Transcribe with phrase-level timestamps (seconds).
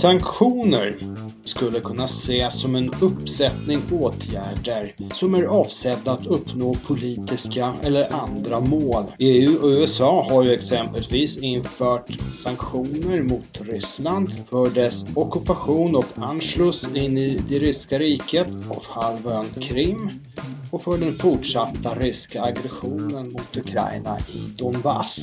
[0.00, 0.96] Sanktioner
[1.44, 8.60] skulle kunna ses som en uppsättning åtgärder som är avsedda att uppnå politiska eller andra
[8.60, 9.04] mål.
[9.18, 16.84] EU och USA har ju exempelvis infört sanktioner mot Ryssland för dess ockupation och anschluss
[16.94, 20.10] in i det ryska riket av halvön Krim
[20.70, 25.18] och för den fortsatta ryska aggressionen mot Ukraina i Donbass.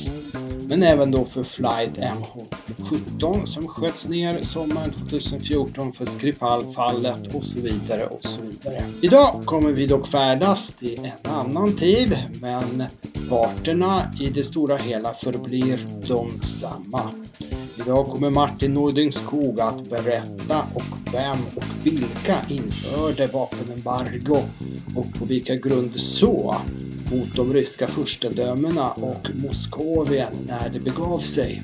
[0.68, 7.60] Men även då för flight MH17 som sköts ner sommaren 2014 för Skripal-fallet och så
[7.60, 8.82] vidare och så vidare.
[9.02, 12.84] Idag kommer vi dock färdas till en annan tid men
[13.28, 17.10] parterna i det stora hela förblir de samma.
[17.78, 24.42] Idag kommer Martin Nording Skog att berätta och vem och vilka införde vapenembargo
[24.96, 26.56] och på vilka grunder så
[27.12, 31.62] mot de ryska furstedömena och Moskovien när det begav sig.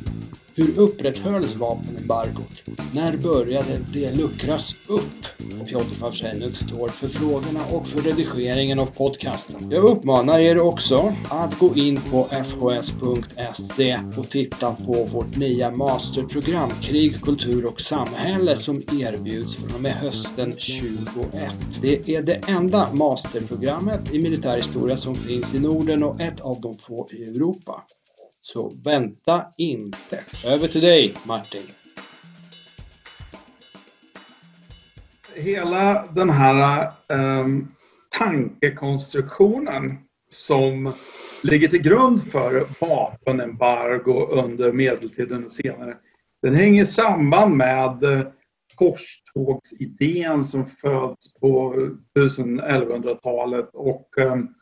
[0.55, 2.63] Hur upprätthölls vapenembargot?
[2.95, 5.27] När började det luckras upp?
[5.67, 9.71] Piotr Favsenuk står för frågorna och för redigeringen av podcasten.
[9.71, 16.71] Jag uppmanar er också att gå in på fhs.se och titta på vårt nya masterprogram
[16.83, 21.55] Krig, kultur och samhälle som erbjuds från och med hösten 2021.
[21.83, 26.79] Det är det enda masterprogrammet i militärhistoria som finns i Norden och ett av de
[26.79, 27.83] få i Europa.
[28.53, 30.21] Så vänta inte.
[30.47, 31.63] Över till dig Martin.
[35.35, 37.75] Hela den här um,
[38.19, 40.93] tankekonstruktionen som
[41.43, 45.97] ligger till grund för vapenembargo under medeltiden och senare.
[46.43, 48.27] Den hänger samman med
[48.75, 51.75] korstågsidén som föds på
[52.15, 54.55] 1100-talet och um,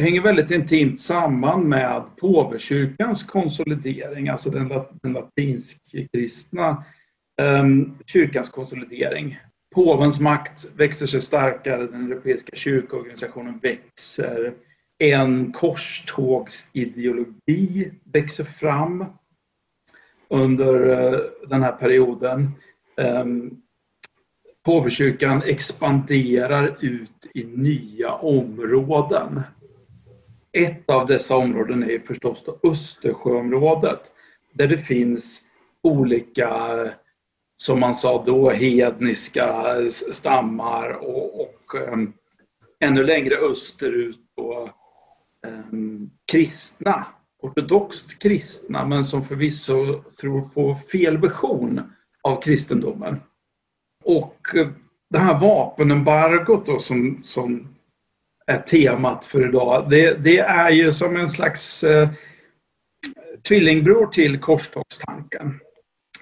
[0.00, 6.84] hänger väldigt intimt samman med påvekyrkans konsolidering, alltså den, den latinsk-kristna
[7.62, 9.38] um, kyrkans konsolidering.
[9.74, 14.54] Påvens makt växer sig starkare, den europeiska kyrkoorganisationen växer.
[14.98, 19.04] En korstågsideologi växer fram
[20.28, 22.50] under uh, den här perioden.
[22.96, 23.62] Um,
[24.64, 29.42] Påvekyrkan expanderar ut i nya områden
[30.52, 34.12] ett av dessa områden är förstås då Östersjöområdet
[34.52, 35.42] där det finns
[35.82, 36.76] olika,
[37.62, 42.12] som man sa då, hedniska stammar och, och um,
[42.80, 44.70] ännu längre österut då,
[45.46, 47.06] um, kristna,
[47.42, 51.82] ortodoxt kristna men som förvisso tror på fel version
[52.22, 53.20] av kristendomen.
[54.04, 54.68] Och eh,
[55.10, 57.68] det här vapenembargot då som, som
[58.50, 59.90] är temat för idag.
[59.90, 62.08] Det, det är ju som en slags eh,
[63.48, 65.60] tvillingbror till korstågstanken.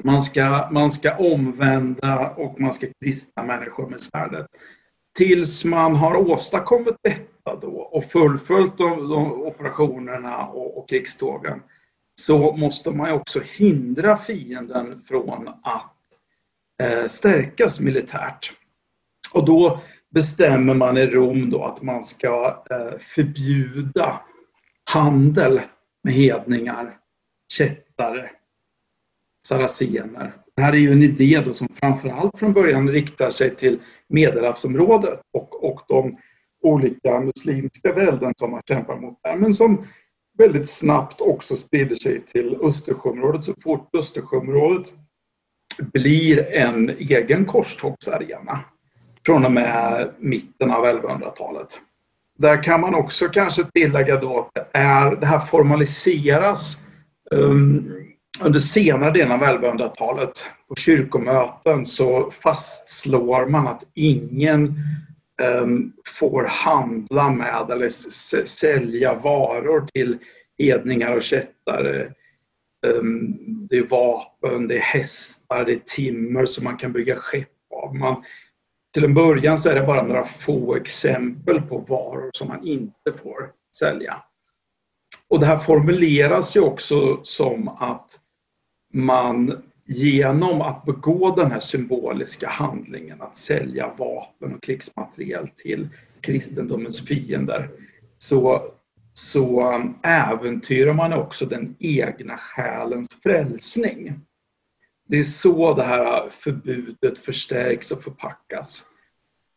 [0.04, 4.46] Man ska, man ska omvända och man ska kristna människor med svärdet.
[5.18, 11.62] Tills man har åstadkommit detta då och fullföljt de, de operationerna och, och krigstågen
[12.20, 15.96] så måste man också hindra fienden från att
[16.82, 18.52] eh, stärkas militärt.
[19.32, 19.80] Och då
[20.10, 24.20] bestämmer man i Rom då att man ska eh, förbjuda
[24.90, 25.60] handel
[26.04, 26.98] med hedningar,
[27.52, 28.30] kättare,
[29.44, 30.32] saracener.
[30.56, 35.20] Det här är ju en idé då som framförallt från början riktar sig till Medelhavsområdet
[35.32, 36.18] och, och de
[36.62, 39.86] olika muslimska välden som man kämpar mot där, men som
[40.38, 44.92] väldigt snabbt också sprider sig till Östersjöområdet så fort Östersjöområdet
[45.78, 48.64] blir en egen korstågsarena
[49.28, 51.80] från och med mitten av 1100-talet.
[52.38, 56.86] Där kan man också kanske tillägga då att det, är, det här formaliseras
[57.30, 57.92] um,
[58.44, 60.30] under senare delen av 1100-talet.
[60.68, 64.74] På kyrkomöten så fastslår man att ingen
[65.60, 67.88] um, får handla med eller
[68.46, 70.18] sälja varor till
[70.58, 72.12] hedningar och kättare.
[72.86, 73.36] Um,
[73.70, 77.94] det är vapen, det är hästar, det är timmer som man kan bygga skepp av.
[77.94, 78.22] Man
[78.98, 83.12] till en början så är det bara några få exempel på varor som man inte
[83.22, 84.22] får sälja.
[85.28, 88.18] Och det här formuleras ju också som att
[88.92, 95.88] man genom att begå den här symboliska handlingen att sälja vapen och krigsmateriel till
[96.20, 97.70] kristendomens fiender
[98.16, 98.62] så,
[99.12, 104.20] så äventyrar man också den egna själens frälsning.
[105.08, 108.84] Det är så det här förbudet förstärks och förpackas.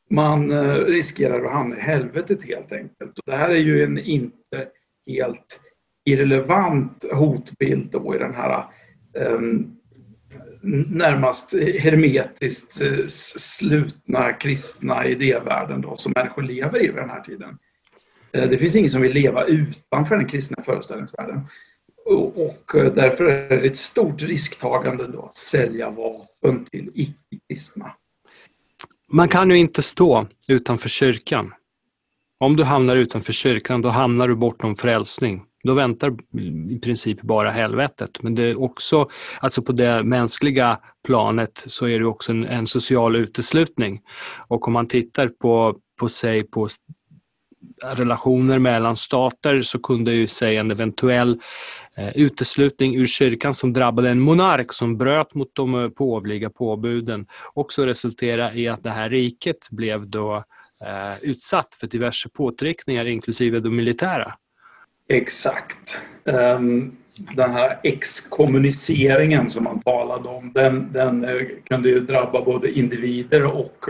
[0.10, 3.20] Man eh, riskerar att hamna i helvetet helt enkelt.
[3.20, 4.68] Och det här är ju en inte
[5.08, 5.62] helt
[6.06, 8.66] irrelevant hotbild då i den här
[9.14, 9.78] um,
[10.90, 17.58] närmast hermetiskt eh, slutna kristna idévärlden då, som människor lever i vid den här tiden.
[18.32, 21.42] Eh, det finns ingen som vill leva utanför den kristna föreställningsvärlden.
[22.16, 27.92] Och eh, därför är det ett stort risktagande då att sälja vapen till icke-kristna.
[29.12, 31.54] Man kan ju inte stå utanför kyrkan.
[32.40, 35.44] Om du hamnar utanför kyrkan, då hamnar du bortom frälsning.
[35.64, 36.16] Då väntar
[36.70, 38.24] i princip bara helvetet.
[38.24, 39.10] Men det är också,
[39.40, 44.02] alltså på det mänskliga planet så är det också en, en social uteslutning.
[44.48, 46.70] Och om man tittar på, på sig på
[47.84, 51.38] relationer mellan stater så kunde ju säga en eventuell eh,
[51.98, 57.26] Eh, uteslutning ur kyrkan som drabbade en monark som bröt mot de eh, påvliga påbuden
[57.54, 60.36] också resultera i att det här riket blev då
[60.86, 64.34] eh, utsatt för diverse påtryckningar inklusive de militära.
[65.10, 65.98] Exakt.
[66.26, 66.96] Ehm,
[67.36, 71.28] den här exkommuniceringen som man talade om, den, den
[71.64, 73.90] kunde ju drabba både individer och,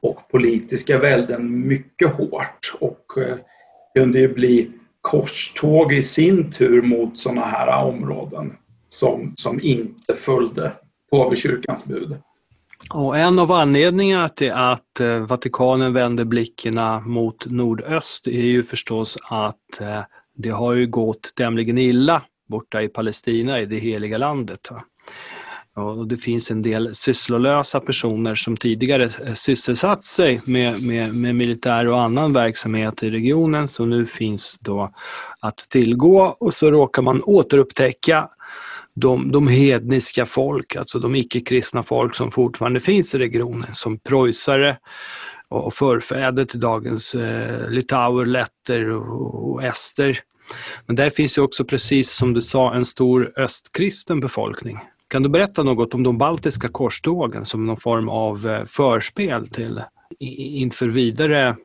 [0.00, 3.04] och politiska välden mycket hårt och
[3.94, 4.70] kunde ju bli
[5.06, 8.52] korståg i sin tur mot sådana här områden
[8.88, 10.72] som, som inte följde
[11.10, 12.16] påvekyrkans bud.
[12.94, 19.18] Och en av anledningarna till att eh, Vatikanen vänder blickarna mot nordöst är ju förstås
[19.22, 20.00] att eh,
[20.34, 24.70] det har ju gått tämligen illa borta i Palestina, i det heliga landet.
[25.76, 31.34] Och det finns en del sysslolösa personer som tidigare eh, sysselsatt sig med, med, med
[31.34, 34.92] militär och annan verksamhet i regionen som nu finns då
[35.40, 38.28] att tillgå och så råkar man återupptäcka
[38.94, 44.78] de, de hedniska folk, alltså de icke-kristna folk som fortfarande finns i regionen som preussare
[45.48, 50.18] och förfäder till dagens eh, litauer, letter och, och ester.
[50.86, 54.78] Men där finns ju också, precis som du sa, en stor östkristen befolkning.
[55.08, 59.82] Kan du berätta något om de baltiska korstågen som någon form av eh, förspel till
[60.18, 61.56] inför vidare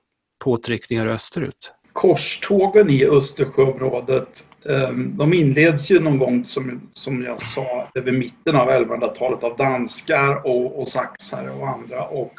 [0.44, 1.74] påtryckningar österut?
[1.94, 8.56] Korstågen i Östersjöområdet ehm, de inleds ju någon gång, som, som jag sa, över mitten
[8.56, 12.04] av 1100-talet av danskar och, och saxare och andra.
[12.04, 12.34] Och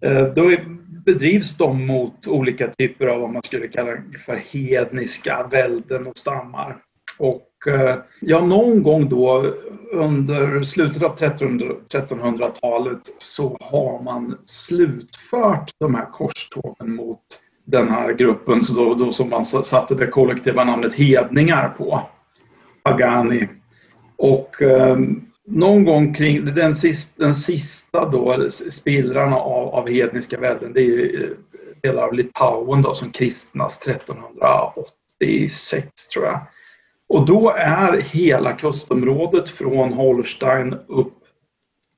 [0.00, 0.50] eh, då
[1.06, 6.76] bedrivs de mot olika typer av vad man skulle kalla för hedniska välden och stammar.
[7.18, 9.54] Och Eh, ja, någon gång då
[9.92, 17.20] under slutet av 1300-talet så har man slutfört de här korstågen mot
[17.64, 22.00] den här gruppen så då, då som man satte det kollektiva namnet hedningar på.
[22.82, 23.48] Pagani.
[24.16, 24.98] Och eh,
[25.46, 30.84] någon gång kring den sista, den sista då, spillrarna av, av hedniska välden, det är
[30.84, 31.30] ju eh,
[31.82, 36.40] delar av Litauen då, som kristnas 1386 tror jag.
[37.12, 41.18] Och då är hela kustområdet från Holstein upp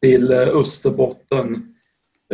[0.01, 1.75] till eh, Österbotten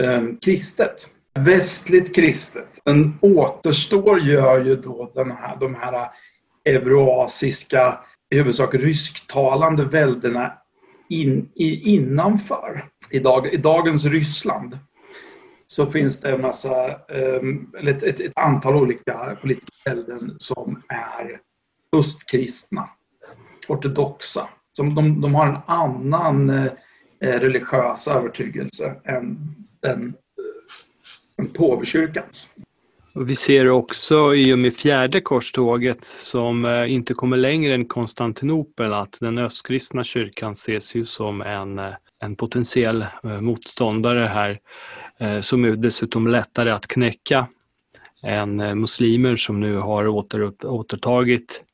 [0.00, 1.11] eh, kristet.
[1.35, 2.81] Västligt kristet.
[2.85, 6.11] Den återstår gör ju då den här, de här
[6.65, 8.00] euroasiska,
[8.31, 10.53] i huvudsak rysktalande väldena
[11.09, 14.79] in, i, innanför, i, dag, i dagens Ryssland,
[15.67, 17.43] så finns det en massa, eh,
[17.79, 21.41] eller ett, ett, ett antal olika politiska välden som är
[21.92, 22.88] östkristna,
[23.69, 24.48] ortodoxa.
[24.72, 26.70] Som de, de har en annan eh,
[27.20, 30.15] religiös övertygelse än den,
[31.36, 32.48] den påvekyrkans.
[33.15, 37.84] Och vi ser också i och med fjärde korståget som eh, inte kommer längre än
[37.84, 44.60] Konstantinopel att den östkristna kyrkan ses ju som en, eh, en potentiell eh, motståndare här
[45.41, 47.46] som är dessutom lättare att knäcka
[48.22, 51.65] än muslimer som nu har åter, återtagit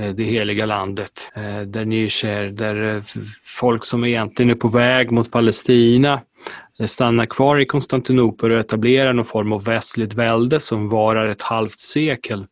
[0.00, 1.30] Eh, det heliga landet.
[1.34, 2.08] Eh, där ni
[2.52, 3.02] där eh,
[3.44, 6.20] folk som egentligen är på väg mot Palestina
[6.86, 11.80] stannar kvar i Konstantinopel och etablerar någon form av västligt välde som varar ett halvt
[11.80, 12.46] sekel.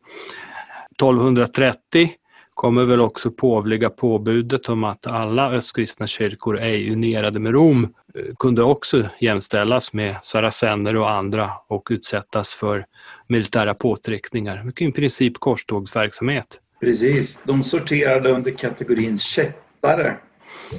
[0.91, 2.11] 1230
[2.53, 7.93] kommer väl också påvliga påbudet om att alla östkristna kyrkor ej unierade med Rom
[8.39, 12.85] kunde också jämställas med saracener och andra och utsättas för
[13.27, 14.71] militära påtryckningar.
[14.77, 16.59] I princip korstågsverksamhet.
[16.79, 20.17] Precis, de sorterade under kategorin kättare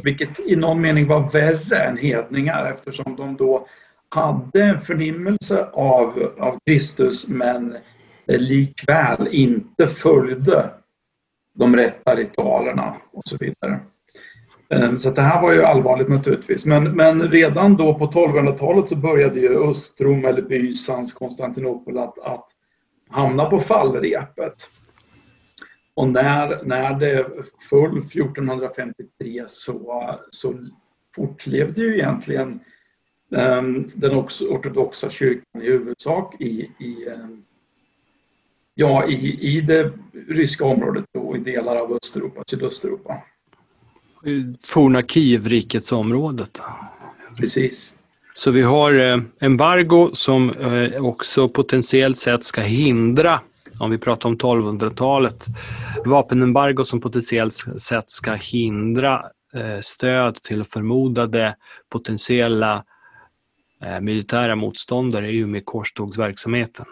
[0.04, 3.66] vilket i någon mening var värre än hedningar eftersom de då
[4.08, 7.76] hade en förnimmelse av, av Kristus men
[8.26, 10.70] eh, likväl inte följde
[11.54, 13.80] de rätta ritualerna och så vidare.
[14.68, 16.66] Ehm, så det här var ju allvarligt naturligtvis.
[16.66, 22.46] Men, men redan då på 1200-talet så började ju Östrom eller Bysans Konstantinopel att, att
[23.10, 24.54] hamna på fallrepet.
[26.00, 27.26] Och när, när det
[27.70, 30.54] föll 1453 så, så
[31.14, 32.60] fortlevde ju egentligen
[33.30, 34.10] um, den
[34.50, 37.44] ortodoxa kyrkan i huvudsak i, i, um,
[38.74, 39.92] ja, i, i det
[40.28, 43.22] ryska området och i delar av Östeuropa, Sydösteuropa.
[44.64, 46.60] Forna Kievrikets området.
[47.36, 47.94] Precis.
[48.34, 53.40] Så vi har eh, embargo som eh, också potentiellt sett ska hindra,
[53.80, 55.46] om vi pratar om 1200-talet,
[56.04, 61.56] vapenembargo som potentiellt sett ska hindra eh, stöd till förmodade
[61.88, 62.84] potentiella
[63.84, 66.86] eh, militära motståndare i och med korstågsverksamheten.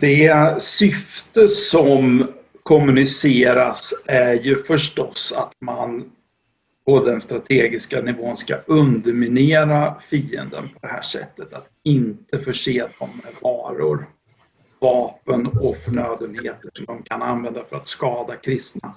[0.00, 2.26] Det syfte som
[2.62, 6.04] kommuniceras är ju förstås att man
[6.86, 11.52] på den strategiska nivån ska underminera fienden på det här sättet.
[11.52, 14.06] Att inte förse dem med varor,
[14.80, 18.94] vapen och förnödenheter som de kan använda för att skada kristna.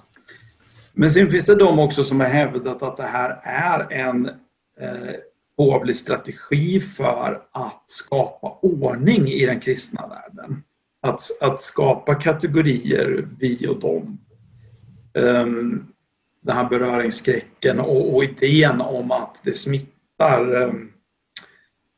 [0.92, 4.26] Men sen finns det de också som har hävdat att det här är en
[4.80, 5.14] eh,
[5.56, 10.62] påvlig strategi för att skapa ordning i den kristna världen.
[11.02, 14.18] Att, att skapa kategorier, vi och dem.
[15.14, 15.86] Ehm, um,
[16.40, 20.92] den här beröringsskräcken och, och idén om att det smittar ehm,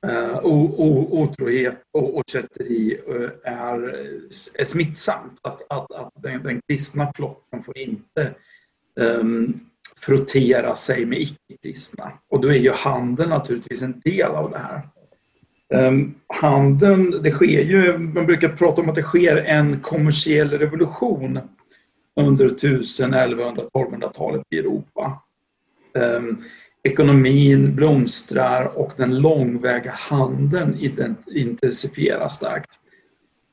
[0.07, 5.41] uh, otrohet och, och kätteri eh, är, eh, är smittsamt.
[5.43, 8.35] Att, att, att den, den kristna flocken får inte
[9.01, 9.61] ehm, um,
[9.97, 12.13] frottera sig med icke-kristna.
[12.29, 14.89] Och då är ju handeln naturligtvis en del av det här.
[15.89, 21.41] Um, handeln, det sker ju, man brukar prata om att det sker en kommersiell revolution
[22.17, 25.23] under 1000, 1100, 1200-talet i Europa.
[25.95, 26.45] Um,
[26.83, 30.79] ekonomin blomstrar och den långväga handeln
[31.27, 32.79] intensifieras starkt.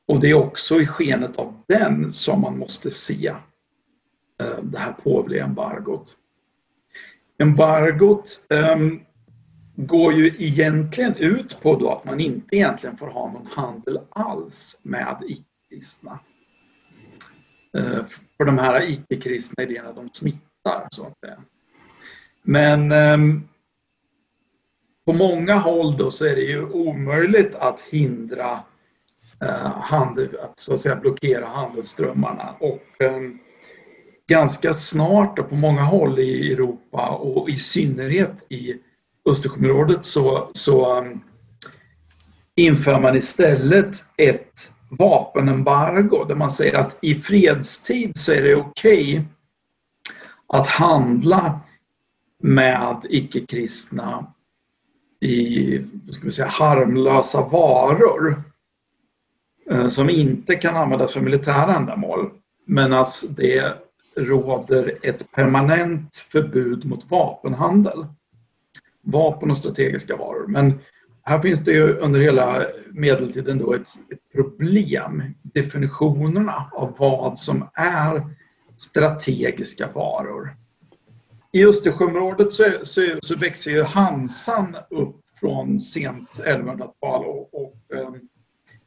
[0.08, 3.28] Och det är också i skenet av den som man måste se
[4.42, 6.16] eh, det här påvliga embargot.
[7.38, 9.02] Embargot um,
[9.76, 14.80] går ju egentligen ut på då att man inte egentligen får ha någon handel alls
[14.84, 16.20] med icke-kristna.
[17.78, 18.04] Uh,
[18.38, 21.44] för de här icke-kristna idéerna, de smittar så att säga.
[22.50, 23.44] Men ehm,
[25.06, 28.60] på många håll då så är det ju omöjligt att hindra
[29.42, 32.56] eh, handel, att så att säga blockera handelsströmmarna.
[32.60, 33.40] Och ehm,
[34.28, 38.74] ganska snart då på många håll i Europa och i synnerhet i
[39.30, 41.22] Östersjöområdet så, så um,
[42.56, 49.02] inför man istället ett vapenembargo där man säger att i fredstid så är det okej
[49.02, 49.24] okay
[50.48, 51.60] att handla
[52.44, 54.34] med icke-kristna
[55.20, 58.44] i ska vi säga, harmlösa varor
[59.70, 62.30] eh, som inte kan användas för militära ändamål.
[62.66, 63.06] Medan
[63.38, 63.74] det
[64.16, 68.06] råder ett permanent förbud mot vapenhandel.
[69.02, 70.48] Vapen och strategiska varor.
[70.48, 70.80] Men
[71.22, 75.24] här finns det ju under hela medeltiden då ett, ett problem.
[75.42, 78.28] Definitionerna av vad som är
[78.78, 80.56] strategiska varor.
[81.52, 88.20] I Östersjöområdet så, så, så växer ju Hansan upp från sent 1100-tal och, och ehm,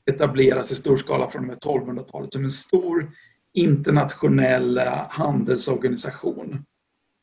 [0.06, 3.10] etableras i stor skala från och med 1200-talet som en stor
[3.52, 6.64] internationell eh, handelsorganisation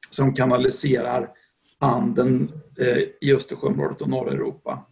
[0.10, 1.30] som kanaliserar
[1.80, 4.86] handeln eh, i Östersjöområdet och norra Europa.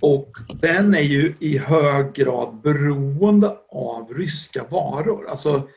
[0.00, 5.28] Och den är ju i hög grad beroende av ryska varor.
[5.28, 5.68] Alltså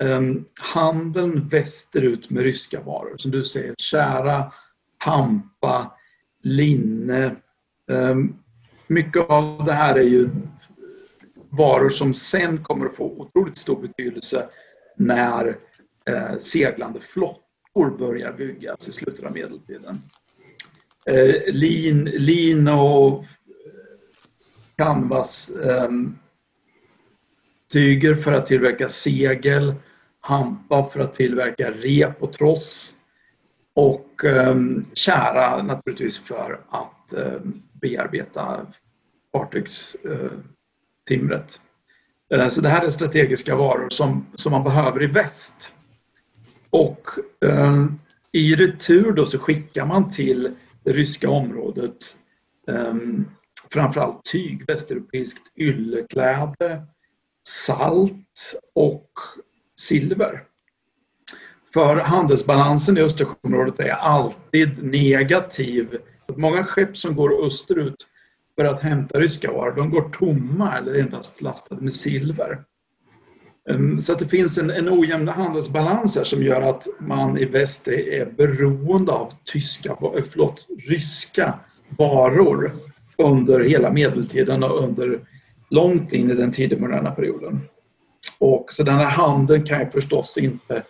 [0.00, 3.16] Ehm, handeln västerut med ryska varor.
[3.16, 4.52] Som du säger, kära,
[4.98, 5.96] hampa,
[6.42, 7.36] linne.
[7.90, 8.34] Ehm,
[8.86, 10.30] mycket av det här är ju
[11.50, 14.48] varor som sen kommer att få otroligt stor betydelse
[14.96, 15.58] när
[16.04, 20.02] eh, seglande flottor börjar byggas i slutet av medeltiden.
[21.06, 23.26] Ehm, lin, lin och eh,
[24.76, 26.14] ...canvas-tyger
[28.14, 29.74] för att tillverka segel,
[30.20, 32.94] hampa för att tillverka rep och tross
[33.74, 38.66] och um, kära naturligtvis för att ehm, bearbeta
[39.32, 41.60] fartygstimret.
[42.30, 45.74] Eh, eh, så det här är strategiska varor som, som man behöver i väst.
[46.70, 47.06] Och
[47.44, 47.86] eh,
[48.32, 52.18] i retur då så skickar man till det ryska området
[52.68, 52.94] eh,
[53.70, 56.86] framförallt tyg, västeuropeiskt yllekläde,
[57.48, 59.10] salt och
[59.80, 60.42] silver.
[61.74, 65.98] För handelsbalansen i Östersjöområdet är alltid negativ.
[66.36, 68.06] Många skepp som går österut
[68.56, 72.64] för att hämta ryska varor, de går tomma eller endast lastade med silver.
[73.70, 77.44] Ehm, så att det finns en, en ojämn handelsbalans här som gör att man i
[77.44, 81.58] väst är beroende av tyska, eh, förlåt, ryska
[81.98, 82.76] varor
[83.18, 85.20] under hela medeltiden och under
[85.68, 87.60] långt in i den tidiga moderna perioden.
[88.38, 90.82] Och så den här handeln kan ju förstås inte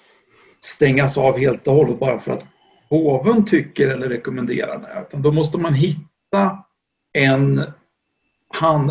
[0.61, 2.45] stängas av helt och hållet bara för att
[2.89, 5.05] påven tycker eller rekommenderar det.
[5.09, 6.65] Utan då måste man hitta
[7.13, 7.65] en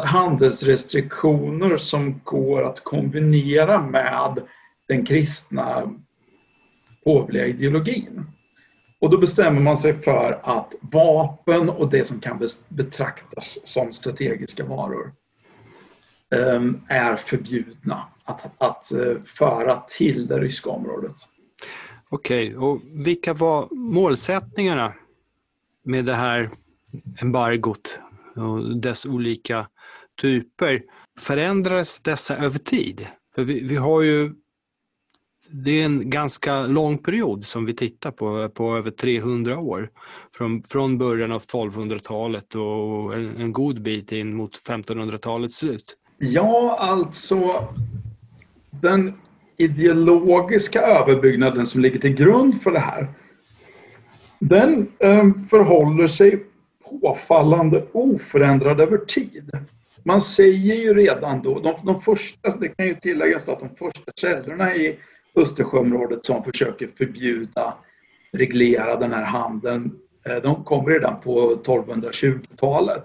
[0.04, 4.40] handelsrestriktioner som går att kombinera med
[4.88, 5.94] den kristna
[7.04, 8.26] påvliga ideologin.
[9.02, 14.66] Och då bestämmer man sig för att vapen och det som kan betraktas som strategiska
[14.66, 15.14] varor
[16.36, 21.16] ehm, är förbjudna att, att eh, föra till det ryska området.
[22.10, 22.68] Okej, okay.
[22.68, 24.94] och vilka var målsättningarna
[25.84, 26.50] med det här
[27.22, 28.00] embargot
[28.36, 29.68] och dess olika
[30.22, 30.84] typer?
[31.20, 33.08] Förändrades dessa över tid?
[33.36, 34.34] För vi, vi har ju
[35.52, 39.90] det är en ganska lång period som vi tittar på, på över 300 år.
[40.34, 45.98] Från, från början av 1200-talet och en, en god bit in mot 1500-talets slut.
[46.18, 47.68] Ja, alltså
[48.82, 49.14] den
[49.58, 53.08] ideologiska överbyggnaden som ligger till grund för det här
[54.40, 56.46] den eh, förhåller sig
[57.02, 59.52] påfallande oförändrad över tid.
[60.04, 63.70] Man säger ju redan då, de, de första, alltså det kan ju tilläggas att de
[63.76, 65.00] första källorna i
[65.36, 67.74] Östersjöområdet som försöker förbjuda,
[68.32, 69.92] reglera den här handeln,
[70.26, 73.04] eh, de kommer redan på 1220-talet.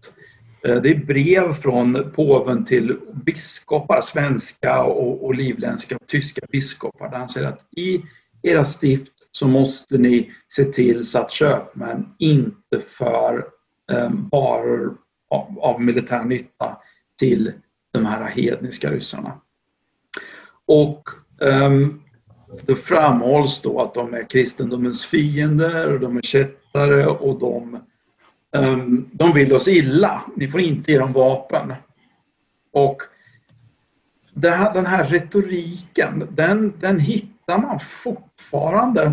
[0.65, 7.11] Eh, det är brev från påven till biskopar, svenska och, och livländska och tyska biskopar
[7.11, 8.03] där han säger att i
[8.43, 13.47] era stift så måste ni se till så att köpmän inte för
[13.93, 14.97] eh, varor
[15.31, 16.77] av, av militär nytta
[17.19, 17.53] till
[17.93, 19.41] de här hedniska ryssarna.
[20.67, 21.09] Och
[21.41, 22.03] um,
[22.67, 27.79] det framhålls då att de är kristendomens fiender och de är kättare och de
[28.55, 30.23] Ehm, de vill oss illa.
[30.37, 31.75] Vi får inte ge dem vapen.
[32.73, 33.03] Och
[34.35, 39.13] den här retoriken, den, den hittar man fortfarande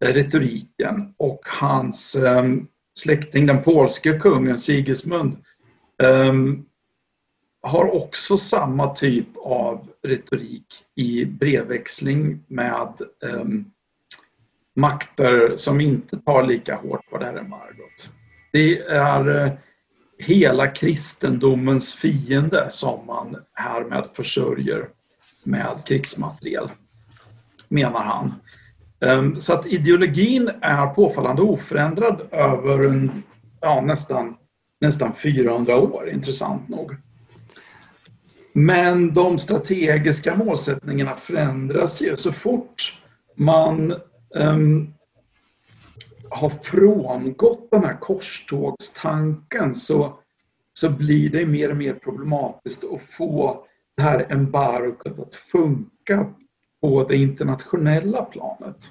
[0.00, 2.66] retoriken och hans ehm,
[2.98, 5.36] släkting, den polske kungen Sigismund,
[6.02, 6.64] ehm,
[7.62, 13.64] har också samma typ av retorik i brevväxling med ehm,
[14.76, 18.10] makter som inte tar lika hårt på det här embargot.
[18.52, 19.52] Det är eh,
[20.18, 24.88] hela kristendomens fiende som man härmed försörjer
[25.42, 26.70] med krigsmateriel,
[27.68, 28.34] menar han.
[29.04, 33.22] Ehm, så att ideologin är påfallande oförändrad över en,
[33.60, 34.36] ja, nästan,
[34.80, 36.96] nästan 400 år, intressant nog.
[38.52, 43.00] Men de strategiska målsättningarna förändras ju så fort
[43.36, 43.94] man
[44.34, 44.94] um,
[46.30, 50.18] har frångått den här korstågstanken så,
[50.78, 53.64] så blir det mer och mer problematiskt att få
[53.96, 56.26] det här embargot att funka
[56.80, 58.90] på det internationella planet.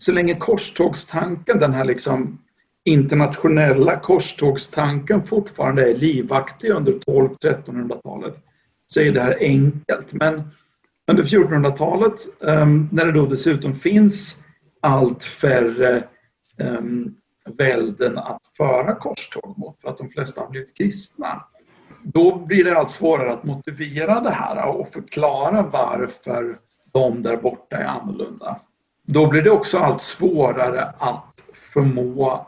[0.00, 2.38] Så länge korstågstanken, den här liksom
[2.84, 8.34] internationella korstågstanken fortfarande är livaktig under 12-1300-talet
[8.86, 10.12] så är det här enkelt.
[10.12, 10.42] Men
[11.10, 14.44] under 1400-talet ehm, när det då dessutom finns
[14.80, 16.04] allt färre
[16.58, 17.14] ehm,
[17.58, 21.44] välden att föra korståg mot för att de flesta har blivit kristna.
[22.02, 26.58] Då blir det allt svårare att motivera det här och förklara varför
[26.92, 28.58] de där borta är annorlunda.
[29.12, 32.46] Då blir det också allt svårare att förmå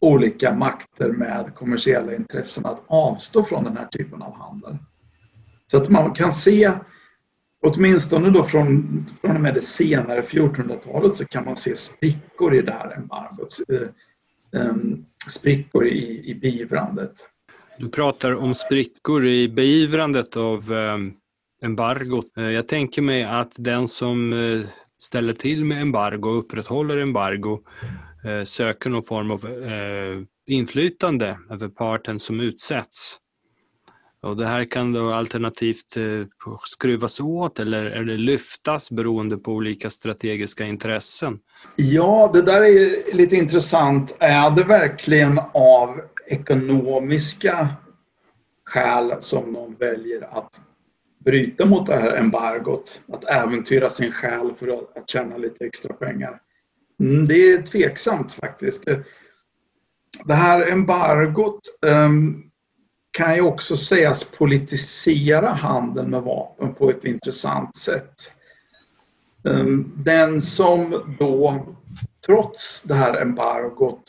[0.00, 4.76] olika makter med kommersiella intressen att avstå från den här typen av handel.
[5.66, 6.72] Så att man kan se,
[7.62, 12.62] åtminstone då från, från och med det senare 1400-talet så kan man se sprickor i
[12.62, 13.58] det här embargot.
[14.52, 14.74] Eh,
[15.28, 17.12] sprickor i, i beivrandet.
[17.78, 20.98] Du pratar om sprickor i beivrandet av eh,
[21.62, 22.36] embargot.
[22.36, 24.66] Eh, jag tänker mig att den som eh,
[25.02, 27.60] ställer till med embargo upprätthåller embargo
[28.24, 33.18] eh, söker någon form av eh, inflytande över parten som utsätts.
[34.22, 36.26] Och det här kan då alternativt eh,
[36.64, 41.38] skruvas åt eller, eller lyftas beroende på olika strategiska intressen.
[41.76, 44.16] Ja, det där är lite intressant.
[44.18, 47.68] Är det verkligen av ekonomiska
[48.64, 50.60] skäl som någon väljer att
[51.24, 55.94] bryta mot det här embargot, att äventyra sin själ för att, att tjäna lite extra
[55.94, 56.40] pengar.
[57.00, 58.84] Mm, det är tveksamt faktiskt.
[58.84, 59.04] Det,
[60.24, 62.50] det här embargot um,
[63.10, 68.14] kan ju också sägas politisera handeln med vapen på ett intressant sätt.
[69.42, 71.66] Um, den som då,
[72.26, 74.02] trots det här embargot,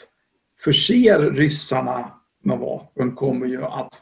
[0.63, 2.11] förser ryssarna
[2.43, 3.93] med vapen kommer ju att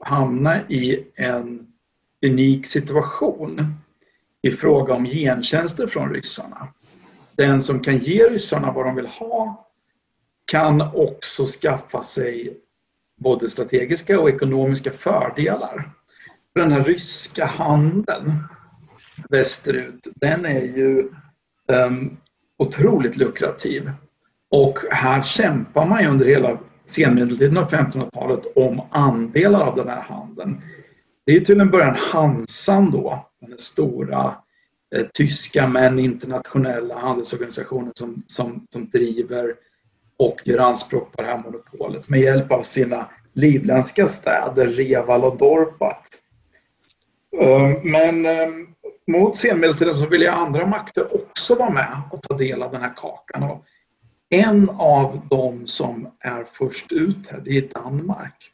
[0.00, 1.69] hamna i en
[2.26, 3.74] unik situation
[4.42, 6.68] i fråga om gentjänster från ryssarna.
[7.36, 9.66] Den som kan ge ryssarna vad de vill ha
[10.44, 12.56] kan också skaffa sig
[13.16, 15.92] både strategiska och ekonomiska fördelar.
[16.54, 18.32] Den här ryska handeln
[19.28, 21.08] västerut, den är ju
[21.66, 22.16] um,
[22.58, 23.90] otroligt lukrativ.
[24.50, 30.00] Och här kämpar man ju under hela senmedeltiden och 1500-talet om andelar av den här
[30.00, 30.62] handeln.
[31.30, 34.36] Det är till en början Hansan då, den stora
[34.94, 39.54] eh, tyska men internationella handelsorganisationen som, som, som driver
[40.16, 45.36] och gör anspråk på det här monopolet med hjälp av sina livländska städer Reval och
[45.36, 46.08] Dorpat.
[47.40, 48.48] Eh, men eh,
[49.06, 52.80] mot senmedeltiden så ville ju andra makter också vara med och ta del av den
[52.80, 53.42] här kakan.
[53.42, 53.64] Och
[54.30, 58.52] en av dem som är först ut här, det är Danmark.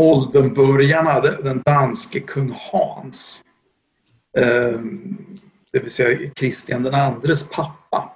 [0.00, 3.44] Oldenburgarna, den danske kung Hans,
[4.38, 5.16] ehm,
[5.72, 8.12] det vill säga Kristian den andres pappa.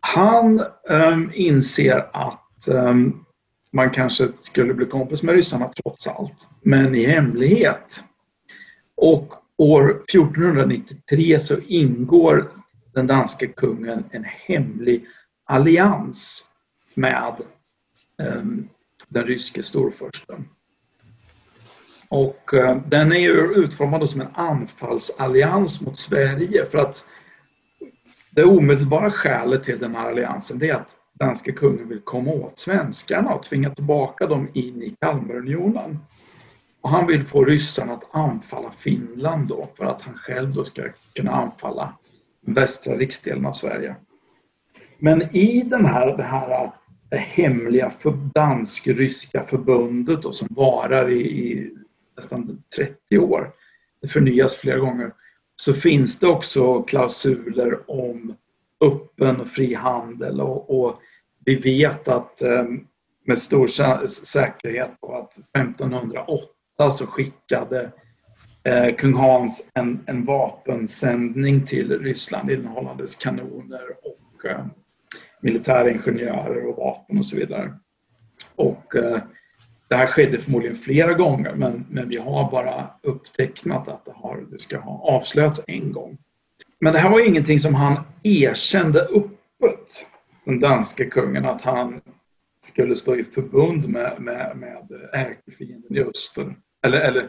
[0.00, 3.24] Han ehm, inser att ehm,
[3.72, 8.04] man kanske skulle bli kompis med ryssarna trots allt, men i hemlighet.
[8.96, 12.50] Och år 1493 så ingår
[12.94, 15.06] den danske kungen en hemlig
[15.44, 16.44] allians
[16.94, 17.34] med
[19.08, 20.48] den ryske storfursten.
[22.08, 27.04] Och eh, den är ju utformad som en anfallsallians mot Sverige för att
[28.30, 33.34] det omedelbara skälet till den här alliansen är att danske kungen vill komma åt svenskarna
[33.34, 35.98] och tvinga tillbaka dem in i Kalmarunionen.
[36.80, 40.82] Och han vill få ryssarna att anfalla Finland då för att han själv då ska
[41.14, 41.92] kunna anfalla
[42.46, 43.96] västra riksdelen av Sverige.
[44.98, 46.72] Men i den här, det här
[47.10, 51.74] det hemliga för dansk-ryska förbundet då, som varar i, i
[52.18, 53.52] nästan 30 år,
[54.02, 55.12] det förnyas flera gånger,
[55.56, 58.34] så finns det också klausuler om
[58.84, 61.00] öppen och fri handel och, och
[61.44, 62.86] vi vet att ehm,
[63.24, 63.66] med stor
[64.06, 67.92] säkerhet att 1508 så skickade
[68.64, 74.66] eh, kung Hans en, en vapensändning till Ryssland innehållandes kanoner och eh,
[75.40, 77.74] militäringenjörer och vapen och så vidare.
[78.54, 79.18] Och eh,
[79.88, 84.46] det här skedde förmodligen flera gånger men, men vi har bara upptecknat att det, har,
[84.50, 86.18] det ska ha avslöjats en gång.
[86.80, 90.06] Men det här var ingenting som han erkände öppet
[90.44, 92.00] den danske kungen att han
[92.60, 96.56] skulle stå i förbund med, med, med ärkefienden i öster.
[96.82, 97.28] Eller, eller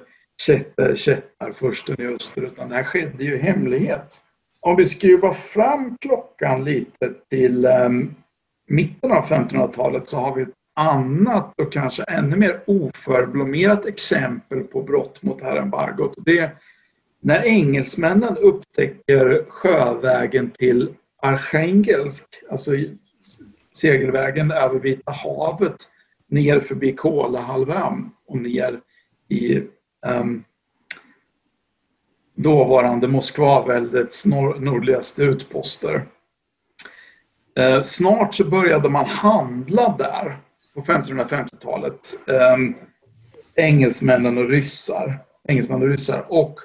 [0.95, 2.41] kättarfursten i öster.
[2.41, 4.21] Utan det här skedde ju i hemlighet.
[4.59, 8.15] Om vi skruvar fram klockan lite till um,
[8.67, 14.83] mitten av 1500-talet så har vi ett annat och kanske ännu mer oförblommerat exempel på
[14.83, 16.13] brott mot det här embargot.
[16.17, 16.55] Det är
[17.21, 22.71] när engelsmännen upptäcker sjövägen till Archangelsk, alltså
[23.71, 25.75] segelvägen över Vita havet
[26.27, 28.81] ner förbi Kolahalvön och ner
[29.27, 29.63] i
[30.07, 30.43] um,
[32.35, 36.07] dåvarande Moskvaväldets nor nordligaste utposter.
[37.59, 40.37] Uh, snart så började man handla där
[40.81, 42.19] på 1550-talet.
[42.27, 42.75] Um, ehm,
[43.55, 45.19] engelsmännen och ryssar.
[45.47, 46.25] Engelsmän och ryssar.
[46.27, 46.59] Och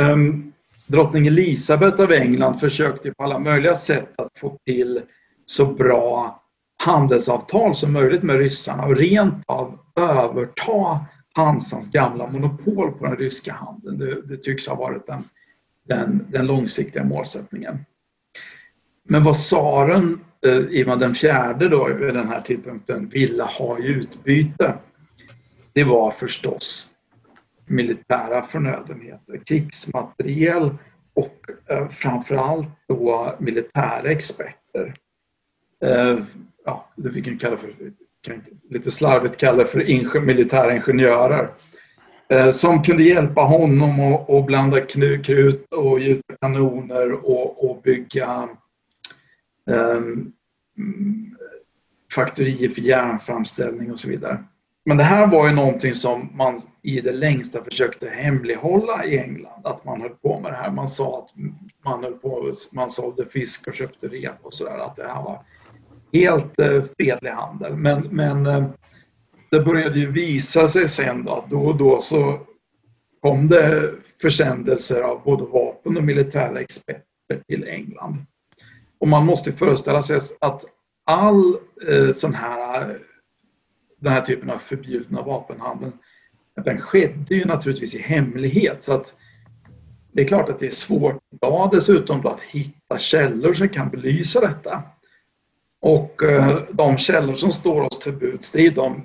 [0.00, 0.52] um,
[0.86, 5.02] drottning Elisabeth av England försökte på alla möjliga sätt att få till
[5.46, 6.40] så bra
[6.84, 13.52] handelsavtal som möjligt med ryssarna och rent av överta Hansans gamla monopol på den ryska
[13.52, 13.98] handeln.
[13.98, 15.24] Det, det tycks ha varit den,
[15.88, 17.78] den, den, långsiktiga målsättningen.
[19.08, 23.86] Men vad tsaren Eh, Ivan den fjärde då vid den här tidpunkten ville ha i
[23.86, 24.74] utbyte
[25.72, 26.88] det var förstås
[27.66, 30.70] militära förnödenheter, krigsmateriel
[31.14, 34.94] och eh, framförallt då militära experter
[35.84, 36.18] eh,
[36.64, 37.72] ja, det vi kan kalla för,
[38.22, 41.50] kan lite slarvigt kalla för ingen, militära ingenjörer.
[42.28, 48.48] Eh, som kunde hjälpa honom att, blanda krut och gjuta kanoner och, och bygga
[49.70, 50.32] Ehm,
[50.78, 51.36] mm,
[52.14, 54.44] faktorier för järnframställning och så vidare.
[54.84, 59.66] men det här var ju någonting som man i det längsta försökte hemlighålla i England,
[59.66, 60.70] att man höll på med det här.
[60.70, 61.34] Man sa att
[61.84, 65.44] man höll på, man sålde fisk och köpte rep och sådär, att det här var
[66.12, 67.76] helt eh, fredlig handel.
[67.76, 68.66] Men, men eh,
[69.50, 72.40] det började ju visa sig sen då att då och då så
[73.20, 73.90] kom det
[74.22, 78.16] försändelser av både vapen och militära experter till England.
[79.00, 80.64] Och man måste föreställa sig att
[81.04, 81.56] all
[81.88, 82.98] eh, sån här,
[84.00, 85.90] den här typen av förbjudna vapenhandel,
[86.64, 88.82] den skedde ju naturligtvis i hemlighet.
[88.82, 89.14] Så att
[90.12, 94.40] det är klart att det är svårt idag dessutom att hitta källor som kan belysa
[94.40, 94.82] detta.
[95.80, 99.02] Och eh, de källor som står oss till buds, det är de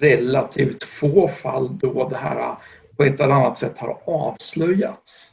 [0.00, 2.56] relativt få fall då det här
[2.96, 5.31] på ett eller annat sätt har avslöjats.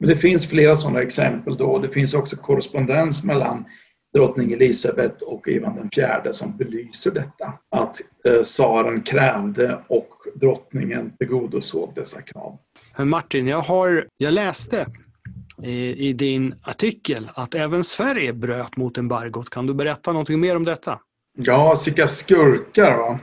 [0.00, 1.78] Men det finns flera sådana exempel då.
[1.78, 3.64] Det finns också korrespondens mellan
[4.14, 7.52] drottning Elisabet och Ivan den fjärde som belyser detta.
[7.70, 12.58] Att eh, tsaren krävde och drottningen tillgodosåg dessa krav.
[12.98, 14.86] Martin, jag, har, jag läste
[15.62, 19.50] i, i din artikel att även Sverige bröt mot embargot.
[19.50, 20.98] Kan du berätta någonting mer om detta?
[21.38, 23.18] Ja, vilka skurkar va?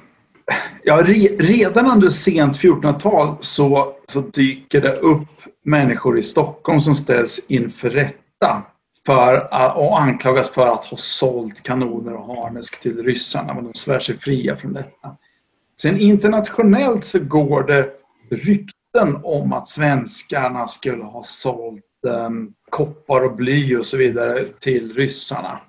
[0.83, 5.27] Ja, re, redan under sent 1400-tal så, så dyker det upp
[5.63, 8.63] människor i Stockholm som ställs inför rätta
[9.05, 13.99] för, och anklagas för att ha sålt kanoner och harnesk till ryssarna, men de svär
[13.99, 15.17] sig fria från detta.
[15.81, 17.89] Sen internationellt så går det
[18.29, 24.93] rykten om att svenskarna skulle ha sålt um, koppar och bly och så vidare till
[24.93, 25.59] ryssarna.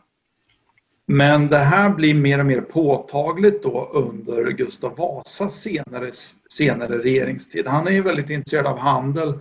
[1.07, 6.11] Men det här blir mer och mer påtagligt då under Gustav Vasas senare,
[6.53, 7.67] senare regeringstid.
[7.67, 9.39] Han är ju väldigt intresserad av handel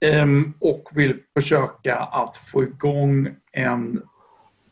[0.00, 4.02] ehm, och vill försöka att få igång en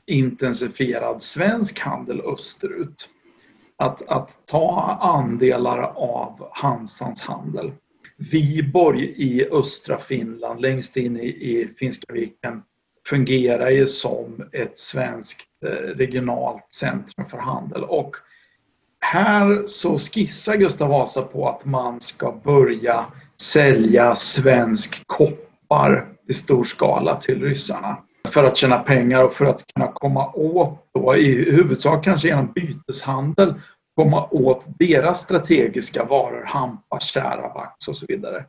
[0.06, 3.09] intensifierad svensk handel österut.
[3.76, 7.72] Att, att ta andelar av Hansans handel.
[8.16, 12.62] Viborg i östra Finland, längst in i, i Finska viken,
[13.09, 17.85] fungerar ju som ett svenskt Eh, regionalt centrum för handel.
[17.85, 18.16] Och
[19.01, 23.07] här så skissar Gustav Vasa på att man ska börja
[23.40, 27.96] sälja svensk koppar i stor skala till ryssarna
[28.29, 32.53] för att tjäna pengar och för att kunna komma åt, då, i huvudsak kanske genom
[32.53, 33.55] byteshandel,
[33.96, 38.44] komma åt deras strategiska varor, hampa, kära, vax och så vidare,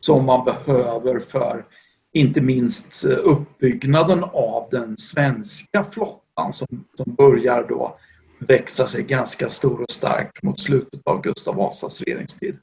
[0.00, 1.64] som man behöver för
[2.12, 7.98] inte minst uppbyggnaden av den svenska flottan som, som börjar då
[8.38, 12.58] växa sig ganska stor och stark mot slutet av Gustav Vasas regeringstid.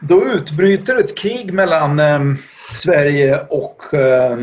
[0.00, 2.20] Då utbryter ett krig mellan eh,
[2.74, 4.38] Sverige och eh,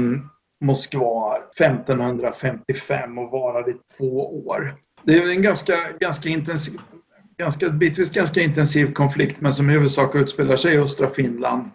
[0.61, 4.75] Moskva 1555 och varar i två år.
[5.03, 6.79] Det är en ganska, ganska intensiv,
[7.37, 11.69] ganska, bitvis ganska intensiv konflikt men som i huvudsak utspelar sig i östra Finland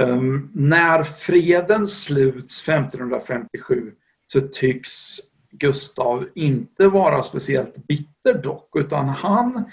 [0.00, 3.92] Um, när freden sluts 1557
[4.26, 5.16] så tycks
[5.58, 9.64] Gustav inte vara speciellt bitter dock, utan han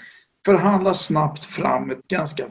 [0.44, 2.44] förhandlar snabbt fram ett ganska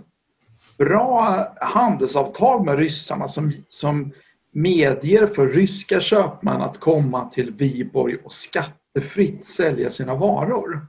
[0.77, 4.11] bra handelsavtal med ryssarna som, som
[4.51, 10.87] medger för ryska köpmän att komma till Viborg och skattefritt sälja sina varor.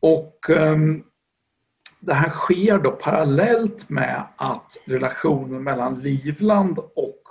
[0.00, 1.04] Och um,
[2.00, 7.22] det här sker då parallellt med att relationen mellan Livland och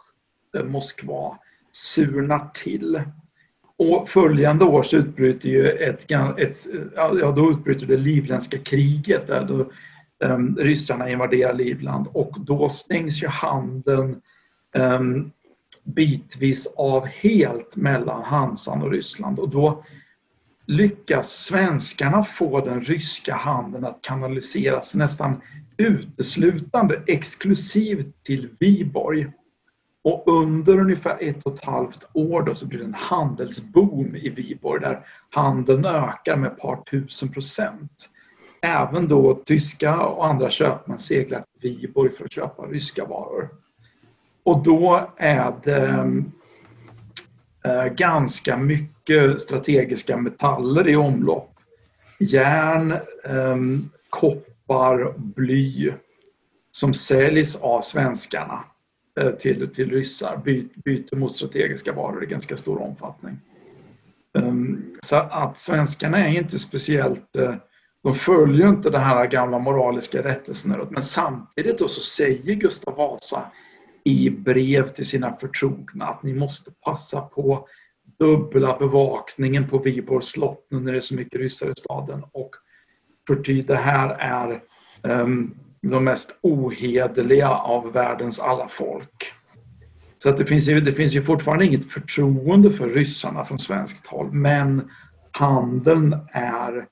[0.66, 1.38] Moskva
[1.72, 3.02] surnar till.
[3.82, 9.46] Och följande år så utbryter ju ett, ett ja, då utbryter det livländska kriget där
[9.46, 9.72] då
[10.28, 14.22] um, ryssarna invaderar Livland och då stängs ju handeln
[14.76, 15.32] um,
[15.84, 19.84] bitvis av helt mellan Hansan och Ryssland och då
[20.66, 25.42] lyckas svenskarna få den ryska handeln att kanaliseras nästan
[25.78, 29.28] uteslutande exklusivt till Viborg.
[30.04, 34.30] Och under ungefär ett och ett halvt år då så blir det en handelsboom i
[34.30, 38.10] Viborg där handeln ökar med ett par tusen procent.
[38.62, 43.50] Även då tyska och andra köpmän seglar till Viborg för att köpa ryska varor.
[44.44, 46.24] Och då är det
[47.66, 51.56] eh, ganska mycket strategiska metaller i omlopp.
[52.20, 55.94] Järn, ehm, koppar, bly
[56.72, 58.64] som säljs av svenskarna
[59.20, 60.42] Eh, till, till ryssar.
[60.46, 63.38] By, byte mot strategiska varor i ganska stor omfattning.
[64.38, 67.56] Ehm, så att svenskarna är inte speciellt eh,
[68.04, 73.52] de följer inte det här gamla moraliska rättesnöret men samtidigt då så säger Gustav Vasa
[74.04, 77.68] i brev till sina förtrogna att ni måste passa på
[78.20, 82.50] dubbla bevakningen på Viborgs slott nu när det är så mycket ryssar i staden och
[83.28, 84.62] Förty det här är
[85.22, 89.34] um, de mest ohederliga av världens alla folk.
[90.18, 94.08] Så att det, finns ju, det finns ju fortfarande inget förtroende för ryssarna från svenskt
[94.08, 94.92] håll men
[95.32, 96.88] handeln är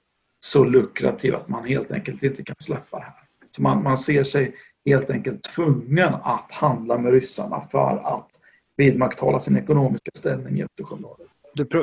[0.45, 3.13] så lukrativ att man helt enkelt inte kan släppa det här.
[3.51, 8.29] Så man, man ser sig helt enkelt tvungen att handla med ryssarna för att
[8.77, 11.27] vidmakthålla sin ekonomiska ställning i Östersjöområdet.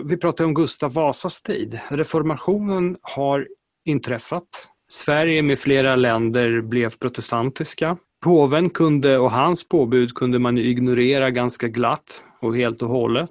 [0.04, 1.80] Vi pratar om Gustav Vasas tid.
[1.88, 3.48] Reformationen har
[3.84, 4.48] inträffat.
[4.88, 7.96] Sverige med flera länder blev protestantiska.
[8.24, 13.30] Påven kunde, och hans påbud kunde man ignorera ganska glatt och helt och hållet.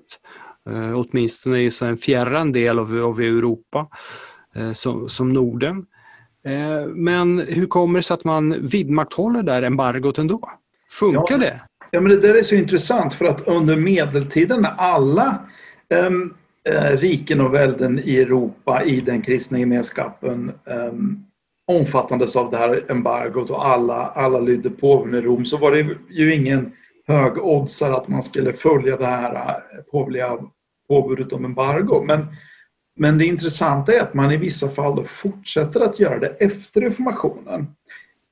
[0.69, 3.87] Eh, åtminstone i en fjärran del av, av Europa
[4.55, 5.85] eh, som, som Norden.
[6.45, 10.49] Eh, men hur kommer det sig att man vidmakthåller där embargot ändå?
[10.91, 11.61] Funkar ja, det?
[11.91, 15.39] Ja, men det där är så intressant för att under medeltiden när alla
[15.89, 16.33] um,
[16.69, 21.25] uh, riken och välden i Europa i den kristna gemenskapen um,
[21.67, 25.97] omfattades av det här embargot och alla, alla lydde påven i Rom så var det
[26.09, 26.71] ju ingen
[27.07, 30.37] hög oddsare att man skulle följa det här eh, påvliga
[30.87, 32.03] påbudet om embargo.
[32.07, 32.25] Men,
[32.95, 37.67] men det intressanta är att man i vissa fall fortsätter att göra det efter reformationen.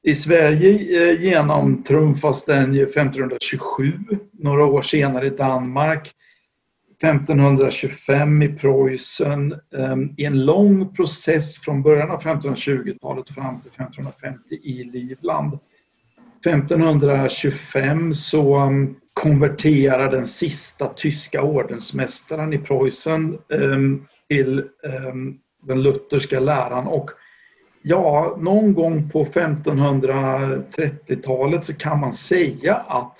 [0.04, 0.70] I Sverige
[1.10, 3.94] eh, genomtrumfas den 1527,
[4.32, 6.12] några år senare i Danmark,
[7.04, 14.56] 1525 i Preussen, ehm, i en lång process från början av 1520-talet fram till 1550
[14.56, 15.60] i Livland.
[16.46, 24.64] 1525 så ehm, konverterar den sista tyska ordensmästaren i Preussen ehm, till
[25.68, 27.10] den lutherska läran och
[27.82, 33.18] ja, någon gång på 1530-talet så kan man säga att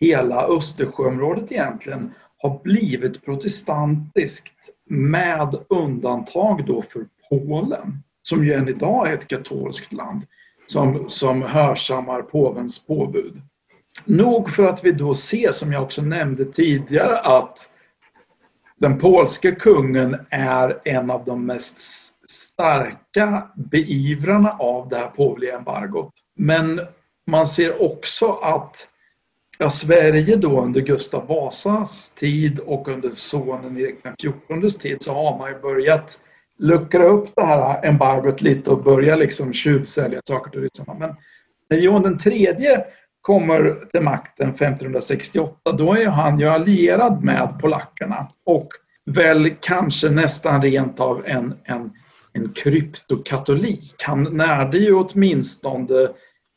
[0.00, 2.12] hela Östersjöområdet egentligen
[2.44, 9.92] har blivit protestantiskt med undantag då för Polen som ju än idag är ett katolskt
[9.92, 10.22] land
[10.66, 13.42] som, som hörsammar påvens påbud.
[14.04, 17.58] Nog för att vi då ser, som jag också nämnde tidigare, att
[18.76, 21.78] den polske kungen är en av de mest
[22.30, 26.12] starka beivrarna av det här påvliga embargot.
[26.36, 26.80] Men
[27.26, 28.88] man ser också att
[29.58, 35.38] ja, Sverige då under Gustav Vasas tid och under sonen Erik XIVs tid så har
[35.38, 36.20] man ju börjat
[36.58, 40.94] luckra upp det här embargot lite och börja liksom tjuvsälja saker till ryssarna.
[40.98, 41.14] Men
[41.70, 42.84] när Johan den tredje
[43.20, 48.68] kommer till makten 1568 då är han ju allierad med polackerna och
[49.06, 51.90] väl kanske nästan rent av en, en
[52.34, 53.94] en kryptokatolik.
[54.02, 56.08] Han närde ju åtminstone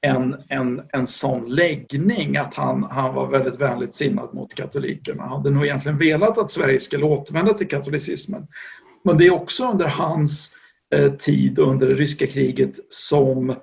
[0.08, 5.24] en, en, en sån läggning att han, han var väldigt vänligt sinnad mot katolikerna.
[5.24, 8.48] Han hade nog egentligen velat att Sverige skulle återvända till katolicismen.
[9.04, 10.58] Men det är också under hans
[10.96, 13.56] eh, tid under det ryska kriget som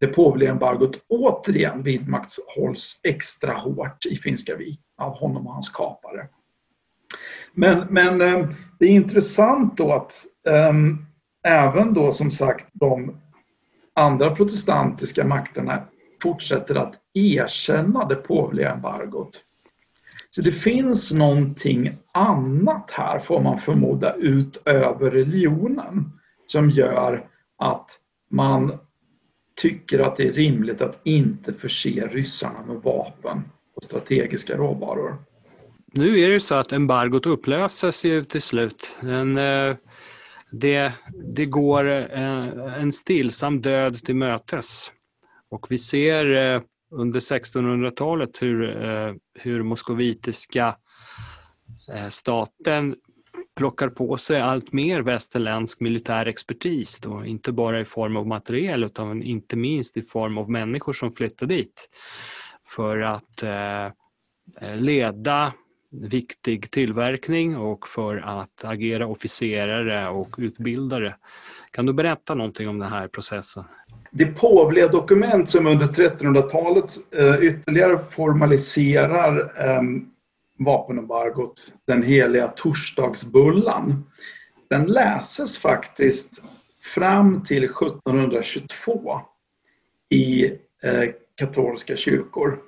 [0.00, 6.28] det påvliga embargot återigen vidmakthålls extra hårt i Finska vik av honom och hans kapare.
[7.54, 10.72] Men, men eh, det är intressant då att eh,
[11.44, 13.16] även då som sagt de
[13.96, 15.82] andra protestantiska makterna
[16.22, 19.42] fortsätter att erkänna det påvliga embargot.
[20.30, 26.12] Så det finns någonting annat här får man förmoda utöver religionen
[26.46, 27.28] som gör
[27.58, 27.98] att
[28.30, 28.72] man
[29.60, 33.42] tycker att det är rimligt att inte förse ryssarna med vapen
[33.76, 35.16] och strategiska råvaror.
[35.92, 38.96] Nu är det så att embargot upplöses ju till slut.
[39.00, 39.76] Den eh,
[40.50, 40.92] det,
[41.34, 44.92] det går eh, en stillsam död till mötes.
[45.50, 50.76] Och vi ser eh, under 1600-talet hur, eh, hur moskovitiska
[51.94, 52.96] eh, staten
[53.56, 57.00] plockar på sig allt mer västerländsk militär expertis.
[57.00, 61.12] Då, inte bara i form av materiel utan inte minst i form av människor som
[61.12, 61.88] flyttar dit
[62.68, 63.84] för att eh,
[64.60, 65.52] eh leda
[66.02, 71.16] viktig tillverkning och för att agera officerare och utbildare.
[71.70, 73.64] Kan du berätta någonting om den här processen?
[74.10, 80.06] Det påvliga dokument som under 1300-talet eh, ytterligare formaliserar ehm,
[80.58, 84.04] vapenembargot, den heliga torsdagsbullan,
[84.70, 86.42] den läses faktiskt
[86.94, 89.20] fram till 1722
[90.08, 90.44] i
[90.82, 92.58] eh, katolska kyrkor.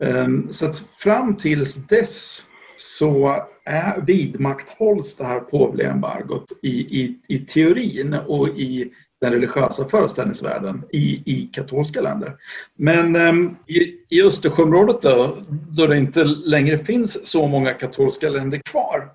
[0.00, 2.44] Ehm, så att fram tills dess
[2.80, 9.84] så är, vidmakthålls det här påvliga embargot i, i, i teorin och i den religiösa
[9.84, 12.34] föreställningsvärlden i, i katolska länder.
[12.76, 18.60] Men um, i, i Östersjöområdet då, då det inte längre finns så många katolska länder
[18.70, 19.10] kvar,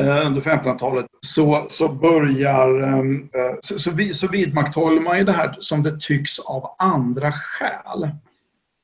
[0.00, 5.32] eh, under 1500-talet så, så börjar ehm, eh, så, så, så vidmakthåller man ju det
[5.32, 8.10] här som det tycks av andra skäl.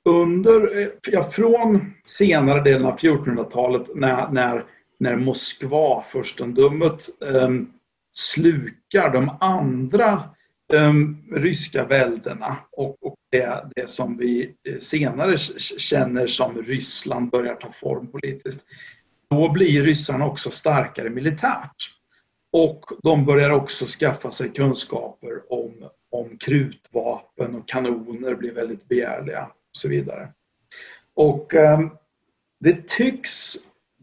[0.06, 4.64] Under, eh, ja, från senare delen av 1400-talet när, när,
[4.98, 7.50] när Moskva-furstendömet eh,
[8.14, 10.30] slukar de andra
[10.72, 10.92] eh,
[11.32, 15.36] ryska väldena och, och det, det, som vi eh, senare
[15.78, 18.64] känner som Ryssland börjar ta form politiskt.
[19.30, 21.92] Då blir ryssarna också starkare militärt.
[22.52, 29.50] Och de börjar också skaffa sig kunskaper om, om krutvapen och kanoner blir väldigt begärliga
[29.76, 30.28] så vidare.
[31.14, 31.90] Och ehm,
[32.60, 33.56] det tycks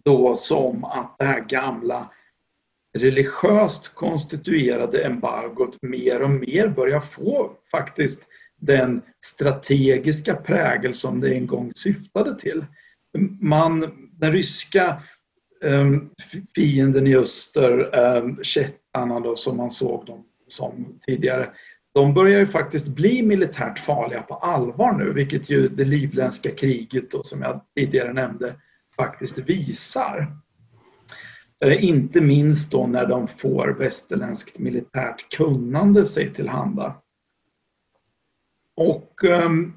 [0.06, 2.12] då som att det här gamla
[2.98, 11.48] religiöst konstituerade embargot mer och mer börjar få faktiskt den strategiska prägel som det en
[11.48, 12.66] gång syftade till.
[13.40, 15.04] Man, den ryska
[15.64, 16.10] ehm,
[16.56, 21.50] fienden i öster, ehm, um, kättarna då, som man såg dem som tidigare,
[21.94, 27.12] de börjar ju faktiskt bli militärt farliga på allvar nu, vilket ju det livländska kriget
[27.12, 28.56] då, som jag tidigare nämnde
[28.96, 30.38] faktiskt visar.
[31.66, 36.96] Eh, inte minst då när de får västerländskt militärt kunnande sig tillhanda.
[38.76, 39.74] Och ehm,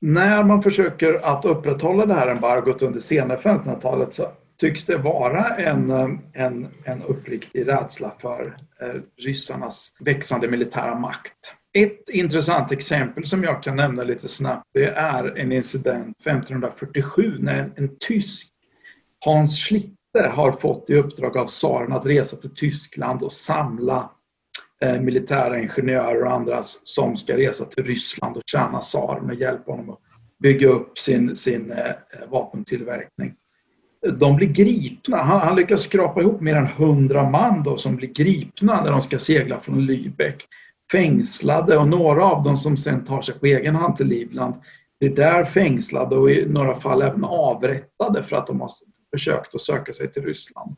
[0.00, 4.26] när man försöker att upprätthålla det här embargot under senare 1500-talet så
[4.64, 5.90] tycks det vara en,
[6.32, 11.32] en, en uppriktig rädsla för eh, ryssarnas växande militära makt.
[11.74, 17.58] Ett intressant exempel som jag kan nämna lite snabbt det är en incident 1547 när
[17.58, 18.48] en, en tysk
[19.24, 24.10] Hans Schlitte, har fått i uppdrag av tsaren att resa till Tyskland och samla
[24.82, 29.72] eh, militära ingenjörer och andra som ska resa till Ryssland och tjäna tsaren och hjälpa
[29.72, 30.00] honom att
[30.38, 33.34] bygga upp sin, sin eh, eh vapentillverkning.
[34.12, 35.16] De blir gripna.
[35.16, 39.02] Han, han lyckas skrapa ihop mer än hundra man då, som blir gripna när de
[39.02, 40.40] ska segla från Lübeck.
[40.92, 44.54] Fängslade och några av dem som sen tar sig på egen hand till Livland
[45.00, 48.70] blir där fängslade och i några fall även avrättade för att de har
[49.14, 50.76] försökt att söka sig till Ryssland.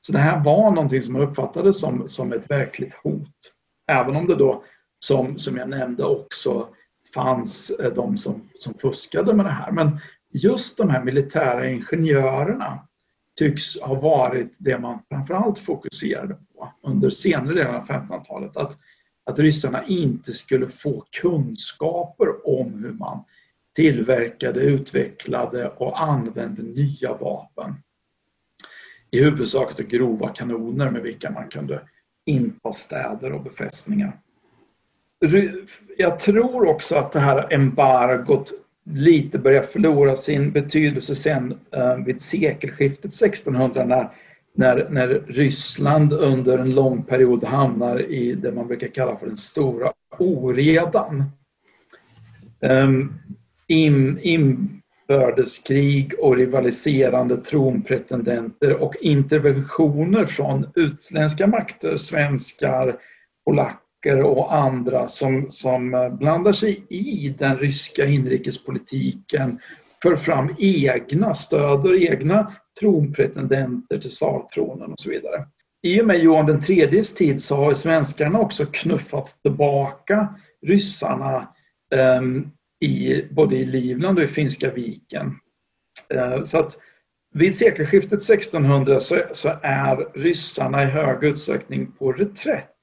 [0.00, 3.52] Så det här var någonting som uppfattades som, som ett verkligt hot.
[3.90, 4.64] Även om det då,
[5.04, 6.68] som, som jag nämnde, också
[7.14, 9.72] fanns eh, de som, som fuskade med det här.
[9.72, 10.00] Men
[10.30, 12.88] just de här militära ingenjörerna
[13.38, 18.56] tycks ha varit det man framförallt fokuserade på under senare delen av 1500-talet.
[18.56, 18.78] Att,
[19.24, 23.24] att ryssarna inte skulle få kunskaper om hur man
[23.74, 27.74] tillverkade, utvecklade och använde nya vapen.
[29.10, 31.80] I huvudsak då grova kanoner med vilka man kunde
[32.24, 34.20] inta städer och befästningar.
[35.96, 38.52] Jag tror också att det här embargot
[38.94, 44.10] lite börjar förlora sin betydelse sen eh, vid sekelskiftet 1600 när,
[44.54, 49.36] när, när Ryssland under en lång period hamnar i det man brukar kalla för den
[49.36, 51.24] stora oredan.
[52.62, 53.12] Ehm,
[53.66, 62.96] In, inbördeskrig och rivaliserande tronpretendenter och interventioner från utländska makter, svenskar,
[63.44, 69.60] polacker och andra som, som eh, blandar sig i den ryska inrikespolitiken,
[70.02, 75.46] för fram egna, stöder egna tronpretendenter till tsartronen och så vidare.
[75.82, 80.34] I och med Johan den tredjes tid så har svenskarna också knuffat tillbaka
[80.66, 81.48] ryssarna
[82.20, 85.34] um, i, både i Livland och i Finska viken.
[86.14, 86.78] Uh, så att
[87.34, 92.77] vid sekelskiftet 1600 så, så är ryssarna i hög utsträckning på reträtt.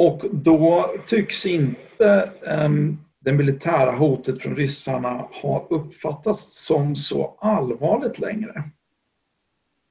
[0.00, 5.08] Och då tycks inte um, det militära hotet från ryssarna
[5.42, 8.62] ha uppfattats som så allvarligt längre.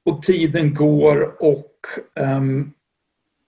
[0.04, 1.74] Och tiden går och
[2.20, 2.72] um,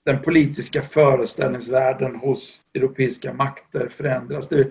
[0.05, 4.49] den politiska föreställningsvärlden hos europeiska makter förändras.
[4.49, 4.71] Det,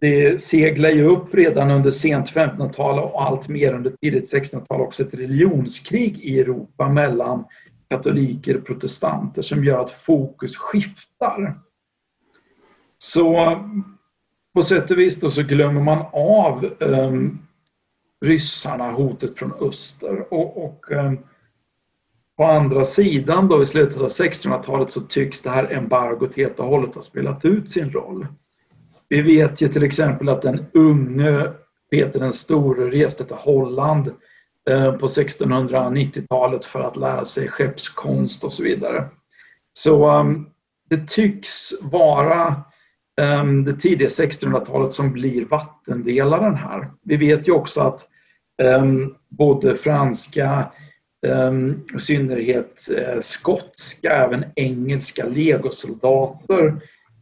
[0.00, 5.02] det seglar ju upp redan under sent 1500-tal och allt mer under tidigt 1600-tal också
[5.02, 7.44] ett religionskrig i Europa mellan
[7.88, 11.58] katoliker och protestanter som gör att fokus skiftar.
[12.98, 13.58] Så
[14.54, 17.38] på sätt och vis då så glömmer man av um,
[18.24, 20.32] ryssarna, hotet från öster.
[20.34, 21.18] Och, och um,
[22.36, 26.66] på andra sidan då i slutet av 1600-talet så tycks det här embargot helt och
[26.66, 28.26] hållet ha spelat ut sin roll.
[29.08, 31.52] Vi vet ju till exempel att den unge
[31.90, 34.12] Peter den store reste till Holland
[34.70, 39.08] Eh, på 1690-talet för att lära sig skeppskonst och så vidare.
[39.72, 40.50] Så um,
[40.90, 42.62] det tycks vara
[43.42, 46.90] um, det tidiga 1600-talet som blir vattendelaren här.
[47.02, 48.06] Vi vet ju också att
[48.62, 50.72] um, både franska
[51.26, 56.80] um, i synnerhet uh, skotska, även engelska legosoldater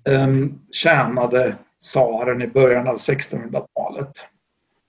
[0.09, 4.11] um, tjänade tsaren i början av 1600-talet.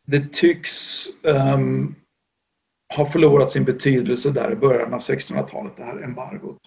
[0.05, 1.95] Det tycks um,
[2.93, 6.57] har förlorat sin betydelse där i början av 1600-talet, det här embargot.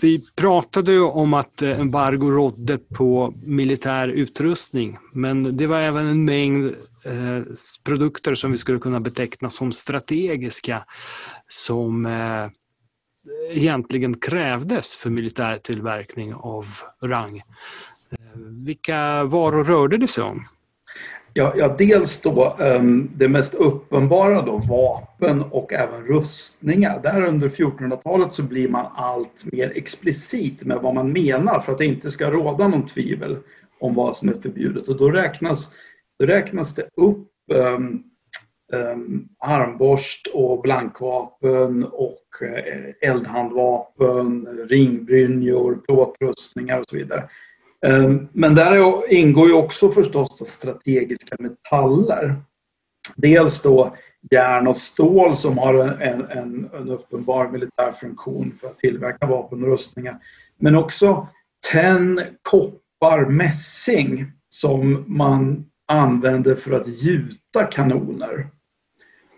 [0.00, 6.06] Vi pratade ju om att eh, embargo rådde på militär utrustning, men det var även
[6.06, 6.66] en mängd
[7.04, 7.42] eh,
[7.84, 10.84] produkter som vi skulle kunna beteckna som strategiska
[11.48, 12.46] som eh,
[13.50, 16.66] egentligen krävdes för militär tillverkning av
[17.02, 17.36] rang.
[18.10, 20.44] Eh, vilka varor rörde det sig om?
[21.38, 27.00] Ja, ja dels då um, det mest uppenbara då vapen och även rustningar.
[27.02, 31.78] Där under 1400-talet så blir man allt mer explicit med vad man menar för att
[31.78, 33.36] det inte ska råda någon tvivel
[33.80, 34.88] om vad som är förbjudet.
[34.88, 35.74] Och då räknas,
[36.18, 38.02] då räknas det upp um,
[38.72, 47.28] um, armborst och blankvapen och eh, eldhandvapen, ringbrynjor, plåtrustningar och så vidare.
[47.86, 52.36] Ehm, men där ingår ju också förstås strategiska metaller.
[53.16, 53.96] Dels då
[54.30, 59.62] järn och stål som har en, en, en uppenbar militär funktion för att tillverka vapen
[59.62, 60.18] och rustningar.
[60.58, 61.28] Men också
[61.72, 68.48] tenn, koppar, mässing som man använder för att gjuta kanoner.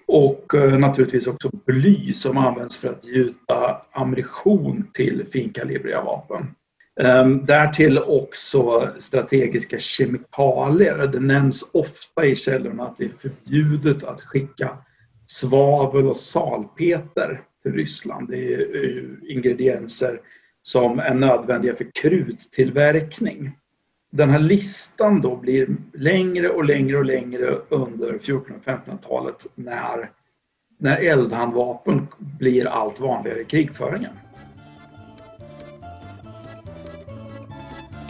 [0.07, 6.55] Och eh, naturligtvis också bly som används för att gjuta ammunition till finkalibriga vapen.
[7.01, 11.07] Ehm, därtill också strategiska kemikalier.
[11.07, 14.79] Det nämns ofta i källorna att det är förbjudet att skicka
[15.27, 18.29] svavel och salpeter till Ryssland.
[18.29, 20.21] Det är ingredienser
[20.63, 23.51] som är nödvändiga för kruttillverkning.
[24.13, 30.11] Den här listan då blir längre och längre och längre under 1400 och 1500-talet när,
[30.79, 34.13] när eldhandvapen blir allt vanligare i krigföringen.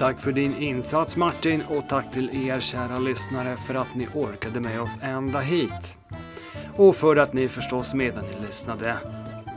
[0.01, 4.61] Tack för din insats Martin och tack till er kära lyssnare för att ni orkade
[4.61, 5.97] med oss ända hit.
[6.77, 8.97] Och för att ni förstås medan ni lyssnade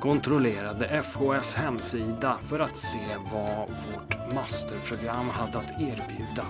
[0.03, 6.45] kontrollerade FHS hemsida för att se vad vårt masterprogram hade att erbjuda.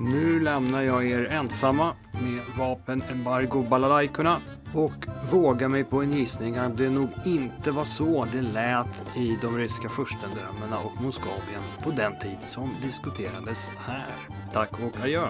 [0.00, 4.36] Nu lämnar jag er ensamma med vapenembargo balalajkorna
[4.74, 9.38] och vågar mig på en gissning att det nog inte var så det lät i
[9.42, 14.14] de ryska furstendömena och Moskavien på den tid som diskuterades här.
[14.52, 15.28] Tack och adjö!